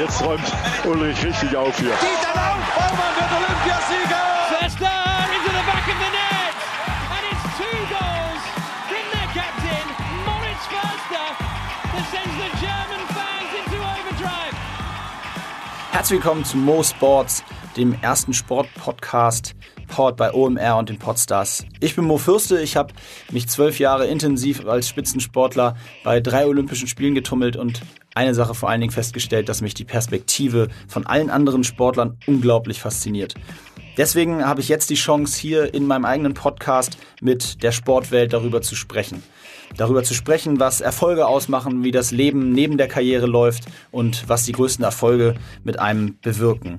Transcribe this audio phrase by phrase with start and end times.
[0.00, 0.52] jetzt räumt
[0.84, 1.92] Ulrich richtig auf hier.
[2.00, 4.24] Dieter Lauf, Baumann wird Olympiasieger!
[4.48, 4.88] Förster
[5.36, 6.54] into the back of the net!
[7.14, 8.42] And it's two goals
[8.88, 9.84] from their captain,
[10.24, 11.26] Moritz Förster,
[11.92, 14.54] that sends the German fans into overdrive.
[15.92, 17.44] Herzlich willkommen zu Mo Sports,
[17.76, 19.54] dem ersten Sportpodcast
[19.86, 21.64] powered bei OMR und den Podstars.
[21.80, 22.94] Ich bin Mo Fürste, ich habe
[23.30, 27.82] mich zwölf Jahre intensiv als Spitzensportler bei drei Olympischen Spielen getummelt und
[28.14, 32.80] eine Sache vor allen Dingen festgestellt, dass mich die Perspektive von allen anderen Sportlern unglaublich
[32.80, 33.34] fasziniert.
[33.96, 38.62] Deswegen habe ich jetzt die Chance, hier in meinem eigenen Podcast mit der Sportwelt darüber
[38.62, 39.22] zu sprechen.
[39.76, 44.44] Darüber zu sprechen, was Erfolge ausmachen, wie das Leben neben der Karriere läuft und was
[44.44, 45.34] die größten Erfolge
[45.64, 46.78] mit einem bewirken.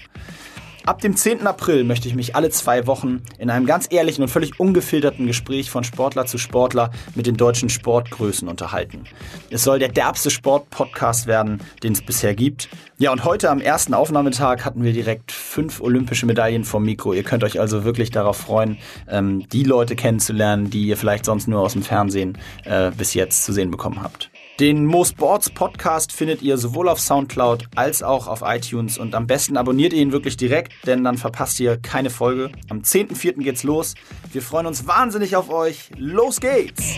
[0.83, 1.45] Ab dem 10.
[1.45, 5.69] April möchte ich mich alle zwei Wochen in einem ganz ehrlichen und völlig ungefilterten Gespräch
[5.69, 9.03] von Sportler zu Sportler mit den deutschen Sportgrößen unterhalten.
[9.51, 12.67] Es soll der derbste Sport-Podcast werden, den es bisher gibt.
[12.97, 17.13] Ja, und heute am ersten Aufnahmetag hatten wir direkt fünf olympische Medaillen vom Mikro.
[17.13, 21.47] Ihr könnt euch also wirklich darauf freuen, ähm, die Leute kennenzulernen, die ihr vielleicht sonst
[21.47, 24.30] nur aus dem Fernsehen äh, bis jetzt zu sehen bekommen habt.
[24.61, 29.25] Den Mo Sports Podcast findet ihr sowohl auf Soundcloud als auch auf iTunes und am
[29.25, 32.51] besten abonniert ihr ihn wirklich direkt, denn dann verpasst ihr keine Folge.
[32.69, 33.41] Am 10.04.
[33.41, 33.95] geht's los.
[34.31, 35.89] Wir freuen uns wahnsinnig auf euch.
[35.97, 36.97] Los geht's!